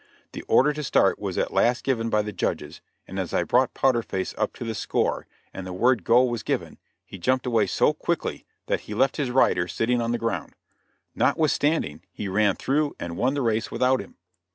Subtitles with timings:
[0.31, 3.75] The order to start was at last given by the judges, and as I brought
[3.75, 7.67] Powder Face up to the score and the word "go" was given, he jumped away
[7.67, 10.55] so quickly that he left his rider sitting on the ground;
[11.13, 14.17] notwithstanding he ran through and won the race without him.